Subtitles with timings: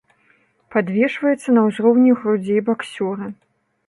[0.75, 3.29] Падвешваецца на ўзроўні грудзей баксёра.